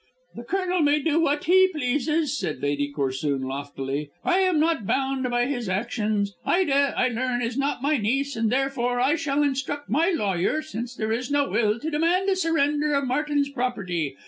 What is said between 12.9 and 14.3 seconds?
of Martin's property.